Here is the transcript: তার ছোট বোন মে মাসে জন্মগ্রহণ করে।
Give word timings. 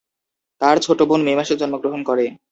তার 0.61 0.77
ছোট 0.79 0.99
বোন 1.01 1.19
মে 1.23 1.33
মাসে 1.35 1.53
জন্মগ্রহণ 1.55 2.01
করে। 2.03 2.25